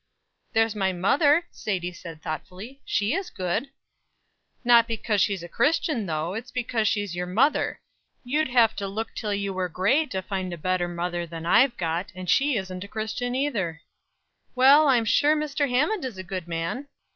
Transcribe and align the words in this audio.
"There's 0.53 0.73
my 0.75 0.91
mother," 0.93 1.45
Sadie 1.51 1.93
said 1.93 2.23
thoughtfully. 2.23 2.81
"She 2.85 3.13
is 3.13 3.29
good." 3.29 3.69
"Not 4.63 4.87
because 4.87 5.21
she's 5.21 5.43
a 5.43 5.47
Christian 5.47 6.07
though; 6.07 6.33
it's 6.33 6.49
because 6.49 6.87
she's 6.87 7.15
your 7.15 7.27
mother. 7.27 7.79
You'd 8.23 8.47
have 8.47 8.75
to 8.77 8.87
look 8.87 9.13
till 9.13 9.31
you 9.35 9.53
were 9.53 9.69
gray 9.69 10.07
to 10.07 10.23
find 10.23 10.53
a 10.53 10.57
better 10.57 10.87
mother 10.87 11.27
than 11.27 11.45
I've 11.45 11.77
got, 11.77 12.11
and 12.15 12.27
she 12.27 12.57
isn't 12.57 12.83
a 12.83 12.87
Christian 12.87 13.35
either." 13.35 13.81
"Well, 14.55 14.87
I'm 14.87 15.05
sure 15.05 15.35
Mr. 15.35 15.69
Hammond 15.69 16.03
is 16.03 16.17
a 16.17 16.23
good 16.23 16.47
man." 16.47 16.87